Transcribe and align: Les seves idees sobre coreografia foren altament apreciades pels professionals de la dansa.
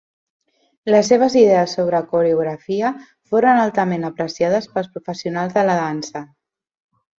Les 0.93 1.11
seves 1.11 1.35
idees 1.41 1.75
sobre 1.77 1.99
coreografia 2.13 2.91
foren 3.35 3.63
altament 3.67 4.09
apreciades 4.11 4.71
pels 4.75 4.91
professionals 4.99 5.57
de 5.61 5.69
la 5.71 5.79
dansa. 5.85 6.27